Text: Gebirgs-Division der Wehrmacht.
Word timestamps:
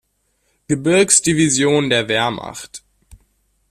Gebirgs-Division 0.67 1.91
der 1.91 2.07
Wehrmacht. 2.07 2.81